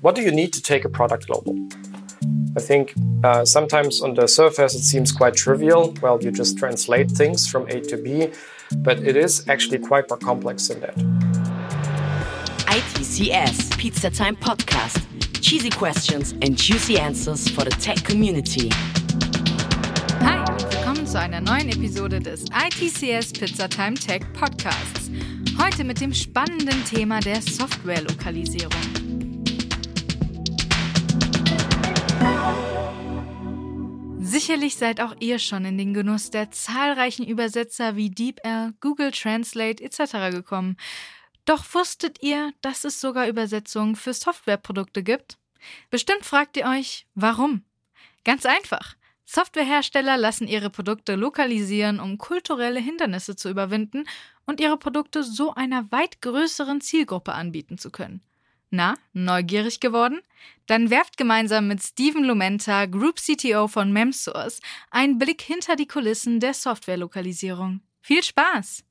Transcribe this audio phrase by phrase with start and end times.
[0.00, 1.56] What do you need to take a product global?
[2.56, 2.92] I think
[3.24, 5.94] uh, sometimes on the surface it seems quite trivial.
[6.02, 8.28] Well, you just translate things from A to B,
[8.76, 10.94] but it is actually quite more complex than that.
[12.66, 15.02] ITCS Pizza Time Podcast.
[15.40, 18.68] Cheesy questions and juicy answers for the tech community.
[20.20, 25.10] Hi und willkommen zu einer neuen Episode des ITCS Pizza Time Tech Podcasts.
[25.74, 28.70] Heute mit dem spannenden Thema der Softwarelokalisierung.
[34.20, 39.82] Sicherlich seid auch ihr schon in den Genuss der zahlreichen Übersetzer wie DeepL, Google Translate
[39.82, 40.30] etc.
[40.30, 40.76] gekommen.
[41.44, 45.38] Doch wusstet ihr, dass es sogar Übersetzungen für Softwareprodukte gibt?
[45.90, 47.64] Bestimmt fragt ihr euch, warum?
[48.22, 48.94] Ganz einfach.
[49.24, 54.04] Softwarehersteller lassen ihre Produkte lokalisieren, um kulturelle Hindernisse zu überwinden
[54.46, 58.20] und ihre Produkte so einer weit größeren Zielgruppe anbieten zu können.
[58.70, 60.20] Na, neugierig geworden?
[60.66, 66.40] Dann werft gemeinsam mit Steven Lumenta, Group CTO von Memsource, einen Blick hinter die Kulissen
[66.40, 67.80] der Softwarelokalisierung.
[68.00, 68.84] Viel Spaß!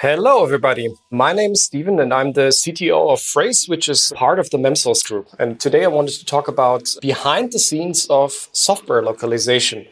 [0.00, 0.94] Hello, everybody.
[1.10, 4.58] My name is Steven, and I'm the CTO of Phrase, which is part of the
[4.58, 5.26] Memsource group.
[5.38, 9.86] And today I wanted to talk about behind the scenes of software localization.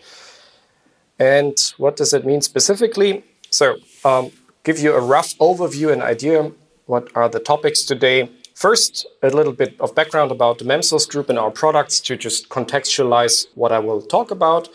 [1.19, 3.25] And what does it mean specifically?
[3.48, 4.30] So, um,
[4.62, 6.52] give you a rough overview and idea
[6.84, 8.28] what are the topics today.
[8.55, 12.50] First, a little bit of background about the Memsource group and our products to just
[12.50, 14.69] contextualize what I will talk about.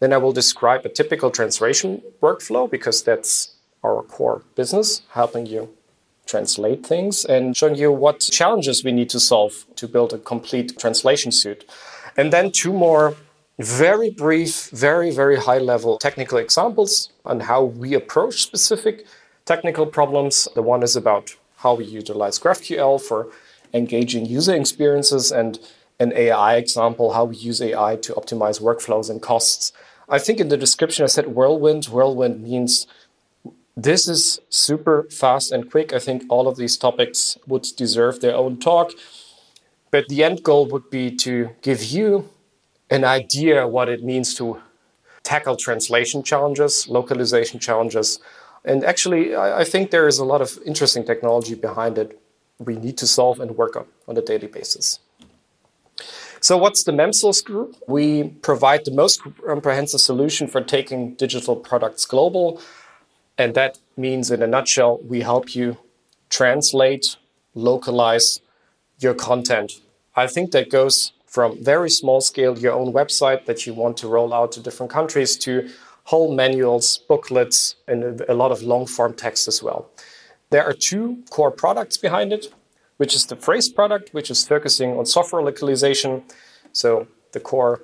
[0.00, 5.76] Then I will describe a typical translation workflow because that's our core business, helping you
[6.26, 10.78] translate things and showing you what challenges we need to solve to build a complete
[10.78, 11.64] translation suite.
[12.16, 13.14] And then two more
[13.58, 19.06] very brief, very, very high level technical examples on how we approach specific
[19.44, 20.48] technical problems.
[20.54, 23.28] The one is about how we utilize GraphQL for
[23.72, 25.58] engaging user experiences and
[25.98, 29.72] an AI example, how we use AI to optimize workflows and costs.
[30.08, 31.86] I think in the description I said whirlwind.
[31.86, 32.86] Whirlwind means
[33.76, 35.92] this is super fast and quick.
[35.92, 38.92] I think all of these topics would deserve their own talk.
[39.90, 42.28] But the end goal would be to give you
[42.90, 44.60] an idea what it means to
[45.22, 48.18] tackle translation challenges, localization challenges.
[48.64, 52.20] And actually, I, I think there is a lot of interesting technology behind it
[52.58, 55.00] we need to solve and work on on a daily basis.
[56.40, 57.76] So, what's the Memsource Group?
[57.86, 62.60] We provide the most comprehensive solution for taking digital products global
[63.38, 65.76] and that means, in a nutshell, we help you
[66.30, 67.16] translate,
[67.54, 68.40] localize
[68.98, 69.72] your content.
[70.14, 74.08] I think that goes from very small scale, your own website that you want to
[74.08, 75.68] roll out to different countries, to
[76.04, 79.90] whole manuals, booklets, and a lot of long form text as well.
[80.50, 82.54] There are two core products behind it,
[82.96, 86.24] which is the Phrase product, which is focusing on software localization.
[86.72, 87.82] So the core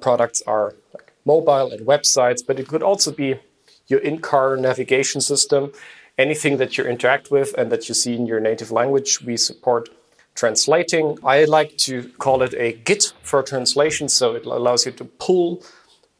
[0.00, 3.40] products are like mobile and websites, but it could also be
[3.86, 5.72] your in-car navigation system,
[6.18, 9.88] anything that you interact with and that you see in your native language, we support
[10.34, 11.18] translating.
[11.24, 15.62] I like to call it a Git for translation, so it allows you to pull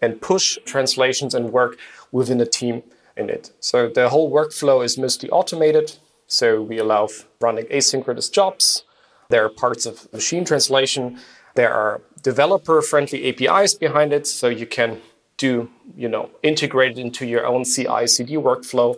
[0.01, 1.79] and push translations and work
[2.13, 2.83] within a team
[3.17, 3.53] in it.
[3.61, 5.97] So the whole workflow is mostly automated.
[6.27, 7.09] So we allow
[7.41, 8.85] running asynchronous jobs.
[9.29, 11.19] There are parts of machine translation.
[11.55, 14.27] There are developer friendly APIs behind it.
[14.27, 15.01] So you can
[15.37, 18.97] do you know integrate it into your own CI/CD workflow,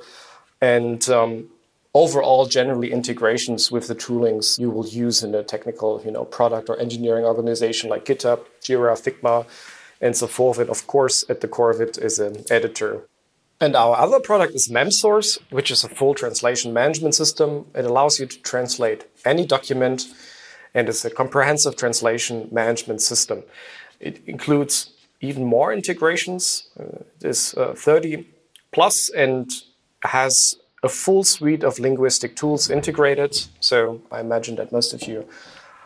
[0.61, 1.49] and um,
[1.95, 6.69] overall generally integrations with the toolings you will use in a technical you know product
[6.69, 9.47] or engineering organization like GitHub, Jira, Figma,
[10.01, 10.59] and so forth.
[10.59, 13.07] And of course, at the core of it is an editor.
[13.59, 17.65] And our other product is Memsource, which is a full translation management system.
[17.75, 20.07] It allows you to translate any document
[20.77, 23.43] and it's a comprehensive translation management system.
[23.99, 24.91] It includes
[25.21, 26.69] even more integrations.
[26.79, 28.27] Uh, it is uh, 30
[28.73, 29.51] plus and
[30.03, 33.35] has a full suite of linguistic tools integrated.
[33.61, 35.27] So I imagine that most of you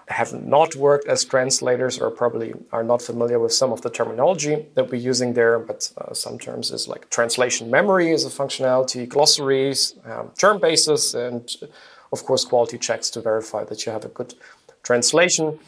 [0.09, 4.67] have not worked as translators or probably are not familiar with some of the terminology
[4.75, 9.09] that we're using there, but uh, some terms is like translation memory is a functionality,
[9.09, 11.49] glossaries, um, term bases, and
[12.12, 14.35] of course quality checks to verify that you have a good
[14.82, 15.59] translation.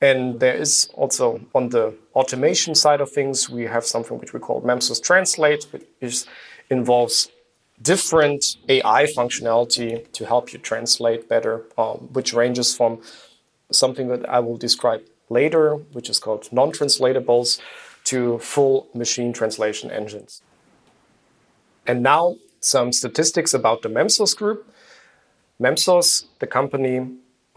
[0.00, 4.38] And there is also on the automation side of things, we have something which we
[4.38, 5.66] call Memsource Translate,
[6.00, 6.24] which
[6.70, 7.30] involves
[7.82, 13.00] different AI functionality to help you translate better, um, which ranges from
[13.70, 17.60] something that I will describe later, which is called non translatables,
[18.04, 20.42] to full machine translation engines.
[21.86, 24.66] And now some statistics about the Memsource Group.
[25.60, 27.06] Memsource, the company,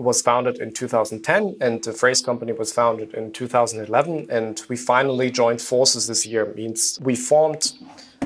[0.02, 4.28] was founded in 2010, and the Phrase company was founded in 2011.
[4.30, 6.44] And we finally joined forces this year.
[6.44, 7.74] It means we formed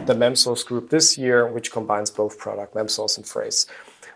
[0.06, 3.68] the MemSource Group this year, which combines both product, MemSource and Phrase.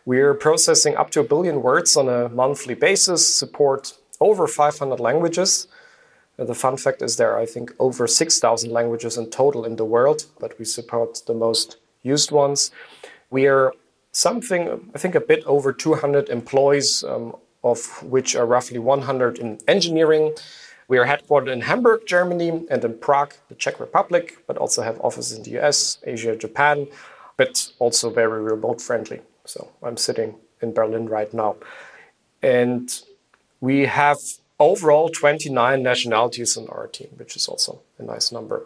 [0.05, 5.67] We're processing up to a billion words on a monthly basis, support over 500 languages.
[6.37, 9.85] The fun fact is there are, I think, over 6,000 languages in total in the
[9.85, 12.71] world, but we support the most used ones.
[13.29, 13.73] We are
[14.11, 19.59] something, I think, a bit over 200 employees, um, of which are roughly 100 in
[19.67, 20.33] engineering.
[20.87, 24.99] We are headquartered in Hamburg, Germany, and in Prague, the Czech Republic, but also have
[25.01, 26.87] offices in the US, Asia, Japan,
[27.37, 29.21] but also very remote friendly.
[29.45, 31.57] So I'm sitting in Berlin right now.
[32.41, 32.89] And
[33.59, 34.19] we have
[34.59, 38.65] overall 29 nationalities on our team, which is also a nice number.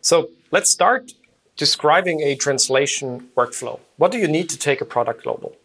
[0.00, 1.12] So let's start
[1.56, 3.80] describing a translation workflow.
[3.96, 5.56] What do you need to take a product global?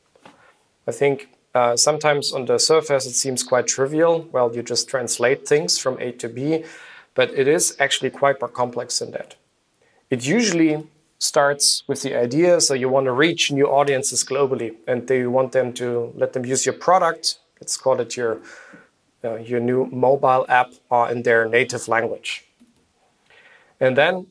[0.88, 4.14] I think uh, sometimes on the surface it seems quite trivial.
[4.32, 6.64] Well, you just translate things from A to B,
[7.16, 9.36] but it is actually quite more complex than that.
[10.10, 10.74] It usually
[11.20, 15.52] starts with the idea so you want to reach new audiences globally and you want
[15.52, 17.40] them to let them use your product.
[17.60, 18.34] Let's call it your
[19.24, 22.46] uh, your new mobile app are in their native language.
[23.80, 24.28] And then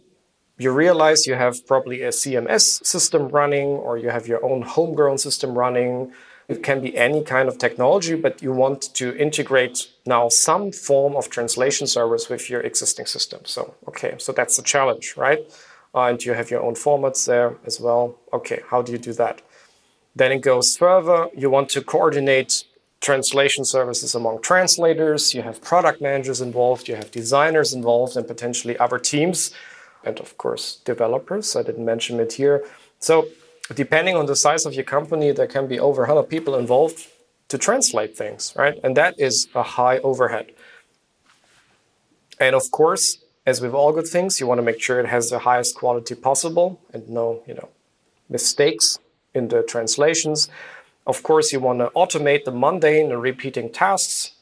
[0.58, 5.19] you realize you have probably a CMS system running or you have your own homegrown
[5.19, 6.12] system running.
[6.48, 11.16] It can be any kind of technology, but you want to integrate now some form
[11.16, 13.40] of translation service with your existing system.
[13.44, 15.40] So, okay, so that's the challenge, right?
[15.94, 18.16] Uh, and you have your own formats there as well.
[18.32, 19.43] Okay, how do you do that?
[20.14, 21.28] Then it goes further.
[21.37, 22.64] You want to coordinate
[23.00, 28.76] translation services among translators, you have product managers involved, you have designers involved, and potentially
[28.78, 29.52] other teams,
[30.04, 31.54] and of course, developers.
[31.54, 32.64] I didn't mention it here.
[32.99, 33.28] So,
[33.74, 37.06] depending on the size of your company, there can be over 100 people involved
[37.48, 38.78] to translate things, right?
[38.82, 40.52] And that is a high overhead.
[42.38, 45.30] And of course, as with all good things, you want to make sure it has
[45.30, 47.68] the highest quality possible and no, you know,
[48.28, 48.98] mistakes
[49.34, 50.48] in the translations.
[51.06, 54.32] Of course, you want to automate the mundane and repeating tasks.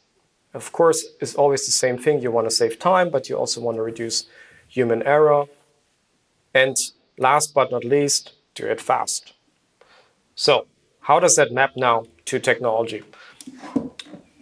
[0.55, 2.23] Of course, it's always the same thing.
[2.23, 4.26] You want to save time, but you also want to reduce
[4.69, 5.44] human error.
[6.55, 6.76] And
[7.19, 9.35] last but not least, do it fast.
[10.35, 10.67] So,
[11.01, 13.03] how does that map now to technology?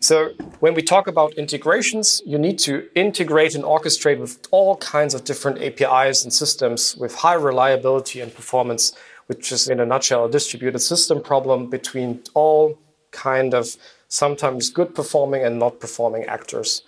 [0.01, 0.31] So,
[0.61, 5.25] when we talk about integrations, you need to integrate and orchestrate with all kinds of
[5.25, 8.93] different APIs and systems with high reliability and performance
[9.27, 12.79] which is in a nutshell a distributed system problem between all
[13.11, 13.77] kind of
[14.09, 16.83] sometimes good performing and not performing actors.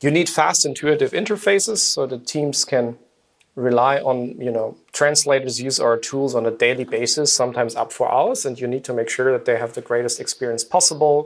[0.00, 2.96] You need fast intuitive interfaces so that teams can
[3.54, 8.06] rely on, you know, translators use our tools on a daily basis, sometimes up for
[8.16, 11.16] hours, and you need to make sure that they have the greatest experience possible.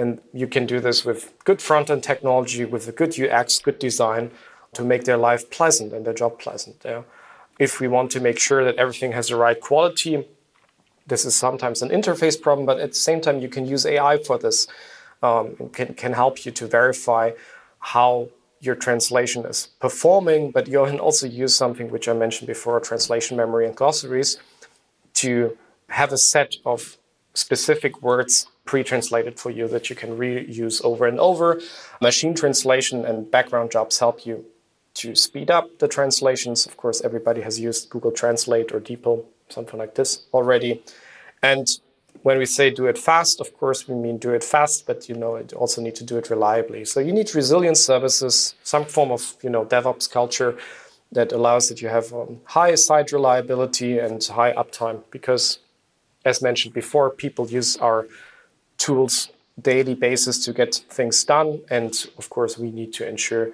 [0.00, 0.10] And
[0.40, 4.24] you can do this with good front end technology, with a good UX, good design
[4.76, 6.76] to make their life pleasant and their job pleasant.
[6.92, 7.02] Yeah
[7.58, 10.26] if we want to make sure that everything has the right quality,
[11.06, 14.18] this is sometimes an interface problem, but at the same time, you can use AI
[14.18, 14.68] for this.
[15.22, 17.32] Um, can, can help you to verify
[17.80, 18.28] how
[18.60, 23.36] your translation is performing, but you can also use something which I mentioned before, translation
[23.36, 24.38] memory and glossaries,
[25.14, 25.56] to
[25.88, 26.98] have a set of
[27.34, 31.60] specific words pre-translated for you that you can reuse over and over.
[32.02, 34.44] Machine translation and background jobs help you
[34.94, 36.66] to speed up the translations.
[36.66, 40.82] Of course, everybody has used Google Translate or DeepL, something like this already.
[41.42, 41.66] And
[42.22, 45.14] when we say do it fast, of course, we mean do it fast, but you
[45.14, 46.84] know, you also need to do it reliably.
[46.84, 50.56] So you need resilient services, some form of you know DevOps culture
[51.12, 55.02] that allows that you have um, high site reliability and high uptime.
[55.10, 55.58] Because,
[56.24, 58.06] as mentioned before, people use our
[58.76, 63.50] tools daily basis to get things done, and of course, we need to ensure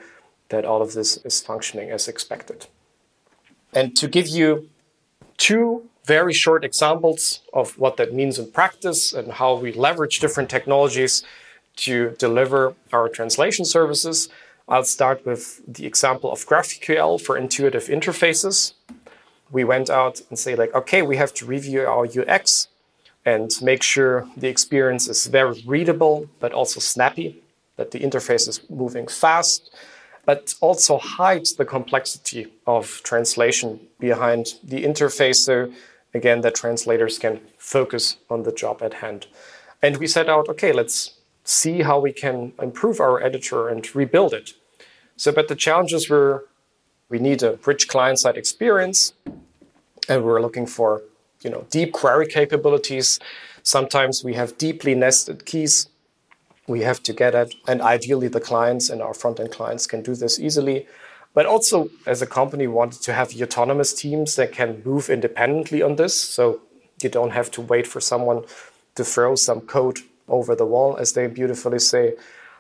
[0.49, 2.67] that all of this is functioning as expected.
[3.73, 4.69] And to give you
[5.37, 10.51] two very short examples of what that means in practice and how we leverage different
[10.51, 11.25] technologies
[11.77, 14.29] to deliver our translation services,
[14.69, 18.75] I'll start with the example of GraphQL for intuitive interfaces.
[19.51, 22.69] We went out and say like, okay, we have to review our UX
[23.27, 27.43] and make sure the experience is very readable, but also snappy,
[27.77, 29.75] that the interface is moving fast,
[30.27, 35.73] but also hides the complexity of translation behind the interface so
[36.15, 39.27] again that translators can focus on the job at hand
[39.83, 44.33] and we set out okay let's see how we can improve our editor and rebuild
[44.33, 44.55] it
[45.17, 46.47] so but the challenges were
[47.09, 49.13] we need a rich client-side experience
[50.09, 51.03] and we're looking for
[51.45, 53.21] you know, deep query capabilities.
[53.63, 55.89] Sometimes we have deeply nested keys
[56.67, 60.15] we have to get at, and ideally the clients and our front-end clients can do
[60.15, 60.87] this easily.
[61.35, 65.97] But also, as a company, wanted to have autonomous teams that can move independently on
[65.97, 66.19] this.
[66.19, 66.61] So
[67.03, 68.45] you don't have to wait for someone
[68.95, 69.99] to throw some code
[70.29, 72.15] over the wall, as they beautifully say.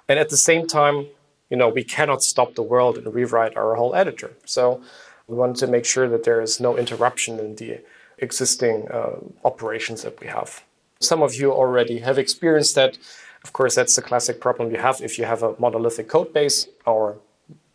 [0.09, 1.07] And at the same time,
[1.51, 4.33] you know, we cannot stop the world and rewrite our whole editor.
[4.45, 4.83] So
[5.29, 7.81] we wanted to make sure that there is no interruption in the
[8.19, 10.65] existing uh, operations that we have.
[11.01, 12.99] Some of you already have experienced that.
[13.45, 16.67] Of course, that's the classic problem you have if you have a monolithic code base.
[16.87, 17.17] Our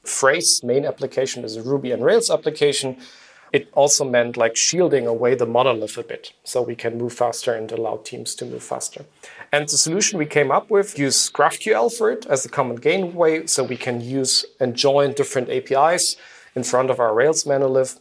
[0.10, 2.98] phrase main application is a Ruby on Rails application.
[3.52, 7.54] It also meant like shielding away the monolith a bit so we can move faster
[7.54, 9.06] and allow teams to move faster.
[9.52, 13.48] And the solution we came up with use GraphQL for it as a common gateway
[13.48, 16.16] so we can use and join different APIs
[16.56, 18.00] in front of our Rails monolith.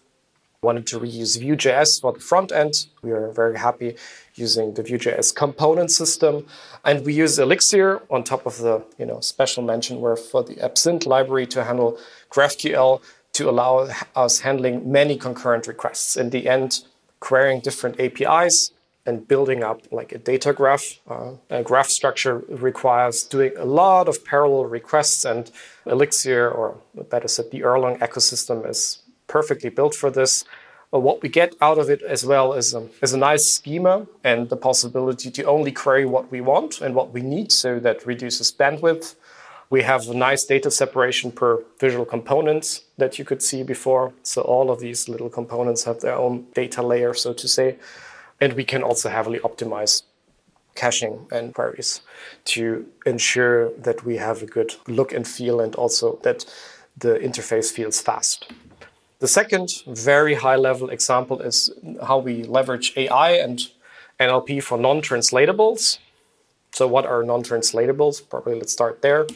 [0.60, 2.86] Wanted to reuse Vue.js for the front end.
[3.00, 3.94] We are very happy
[4.34, 6.46] using the Vue.js component system.
[6.84, 10.60] And we use Elixir on top of the you know, special mention where for the
[10.60, 11.96] Absinthe library to handle
[12.30, 13.00] GraphQL
[13.34, 16.16] to allow us handling many concurrent requests.
[16.16, 16.80] In the end,
[17.20, 18.72] querying different APIs
[19.06, 20.98] and building up like a data graph.
[21.08, 25.52] Uh, a graph structure requires doing a lot of parallel requests, and
[25.86, 26.78] Elixir, or
[27.10, 30.44] better said, the Erlang ecosystem is perfectly built for this.
[30.90, 34.06] But what we get out of it as well is a, is a nice schema
[34.24, 38.06] and the possibility to only query what we want and what we need, so that
[38.06, 39.14] reduces bandwidth.
[39.70, 44.14] We have a nice data separation per visual components that you could see before.
[44.22, 47.76] So all of these little components have their own data layer, so to say.
[48.40, 50.04] And we can also heavily optimize
[50.74, 52.00] caching and queries
[52.44, 56.46] to ensure that we have a good look and feel and also that
[56.96, 58.50] the interface feels fast.
[59.20, 61.70] The second very high level example is
[62.06, 63.58] how we leverage AI and
[64.20, 65.98] NLP for non translatables.
[66.72, 68.28] So, what are non translatables?
[68.28, 69.26] Probably let's start there.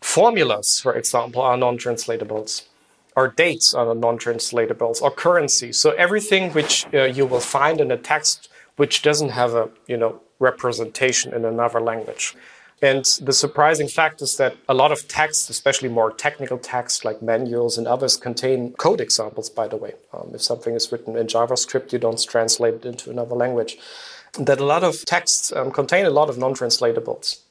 [0.00, 2.62] Formulas, for example, are non translatables.
[3.16, 5.70] Our dates are non translatables, or currency.
[5.72, 9.98] So, everything which uh, you will find in a text which doesn't have a you
[9.98, 12.34] know, representation in another language.
[12.82, 17.22] And the surprising fact is that a lot of text, especially more technical text like
[17.22, 19.94] manuals and others, contain code examples, by the way.
[20.12, 23.78] Um, if something is written in JavaScript, you don't translate it into another language.
[24.36, 27.42] That a lot of texts um, contain a lot of non translatables.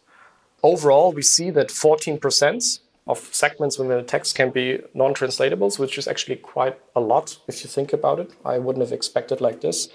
[0.63, 5.97] Overall, we see that 14% of segments within a text can be non translatables, which
[5.97, 8.31] is actually quite a lot if you think about it.
[8.43, 9.87] I wouldn't have expected like this.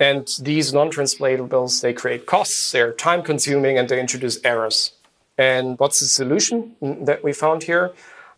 [0.00, 4.92] And these non-translatables, they create costs, they're time consuming, and they introduce errors.
[5.38, 7.92] And what's the solution mm, that we found here?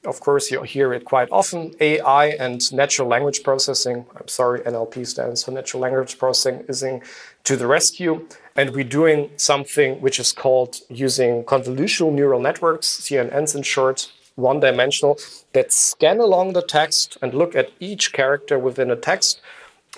[0.04, 1.74] Of course, you hear it quite often.
[1.80, 7.02] AI and natural language processing, I'm sorry, NLP stands for natural language processing,
[7.44, 8.26] to the rescue.
[8.54, 14.60] And we're doing something which is called using convolutional neural networks, CNNs in short, one
[14.60, 15.18] dimensional,
[15.54, 19.40] that scan along the text and look at each character within a text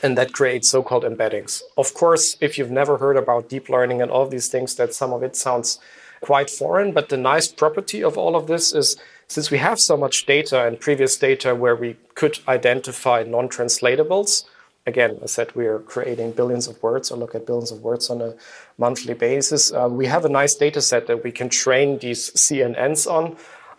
[0.02, 1.62] and that creates so-called embeddings.
[1.76, 5.12] Of course, if you've never heard about deep learning and all these things, that some
[5.12, 5.78] of it sounds
[6.20, 8.96] quite foreign, but the nice property of all of this is
[9.28, 14.44] since we have so much data and previous data where we could identify non-translatables,
[14.86, 18.08] again, I said we are creating billions of words or look at billions of words
[18.10, 18.34] on a
[18.78, 19.72] monthly basis.
[19.72, 23.36] Uh, we have a nice data set that we can train these CNNs on.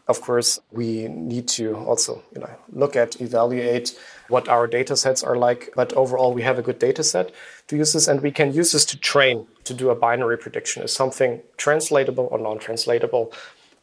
[0.10, 3.96] Of course, we need to also you know, look at, evaluate
[4.28, 5.72] what our data sets are like.
[5.76, 7.32] But overall, we have a good data set
[7.68, 10.82] to use this, and we can use this to train to do a binary prediction.
[10.82, 13.32] Is something translatable or non-translatable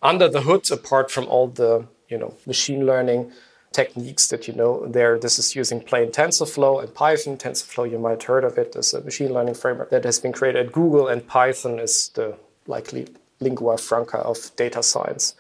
[0.03, 3.33] under the hood, apart from all the you know machine learning
[3.71, 5.21] techniques that you know there.
[5.21, 7.37] This is using plain TensorFlow and Python.
[7.37, 10.33] TensorFlow, you might have heard of it, as a machine learning framework that has been
[10.33, 13.07] created at Google, and Python is the likely
[13.39, 15.35] lingua franca of data science.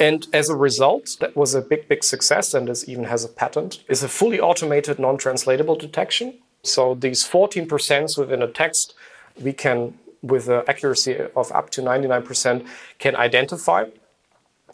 [0.00, 3.28] And as a result, that was a big, big success, and this even has a
[3.28, 6.34] patent, is a fully automated non translatable detection.
[6.62, 8.94] So these 14% within a text,
[9.40, 12.66] we can, with an accuracy of up to 99%,
[12.98, 13.84] can identify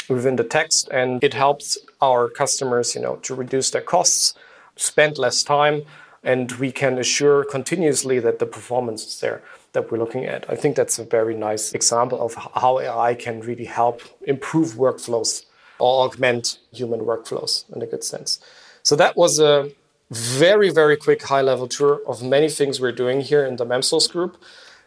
[0.09, 4.35] within the text, and it helps our customers, you know, to reduce their costs,
[4.77, 5.83] spend less time,
[6.23, 10.49] and we can assure continuously that the performance is there that we're looking at.
[10.49, 15.45] I think that's a very nice example of how AI can really help improve workflows
[15.79, 18.41] or augment human workflows in a good sense.
[18.83, 19.71] So that was a
[20.11, 24.11] very, very quick high level tour of many things we're doing here in the MemSource
[24.11, 24.37] group.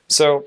[0.07, 0.45] So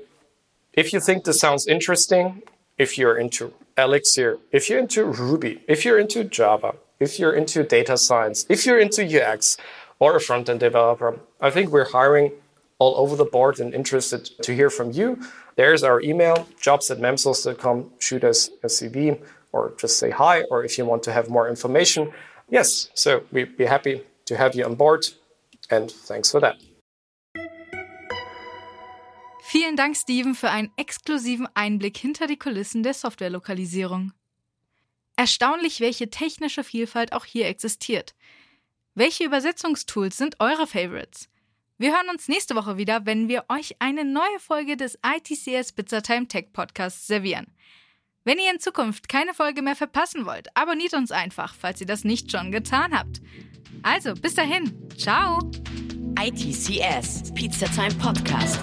[0.73, 2.43] if you think this sounds interesting,
[2.77, 7.63] if you're into Elixir, if you're into Ruby, if you're into Java, if you're into
[7.63, 9.57] data science, if you're into UX,
[9.99, 11.19] or a front end developer.
[11.41, 12.31] I think we're hiring
[12.79, 15.19] all over the board and interested to hear from you.
[15.55, 17.91] There's our email, jobs at memsels.com.
[17.99, 19.19] Shoot us a CV
[19.51, 22.11] or just say hi, or if you want to have more information.
[22.49, 25.07] Yes, so we'd be happy to have you on board.
[25.69, 26.57] And thanks for that.
[29.41, 34.11] Vielen Dank, Steven, für einen exklusiven Einblick hinter die Kulissen der Softwarelokalisierung.
[35.15, 38.13] Erstaunlich, welche technische Vielfalt auch hier existiert.
[38.93, 41.29] Welche Übersetzungstools sind eure Favorites?
[41.79, 46.27] Wir hören uns nächste Woche wieder, wenn wir euch eine neue Folge des ITCS Pizzatime
[46.27, 47.45] Tech Podcasts servieren.
[48.23, 52.03] Wenn ihr in Zukunft keine Folge mehr verpassen wollt, abonniert uns einfach, falls ihr das
[52.03, 53.21] nicht schon getan habt.
[53.83, 54.89] Also, bis dahin.
[54.97, 55.39] Ciao.
[56.19, 58.59] ITCS Pizza Time Podcast.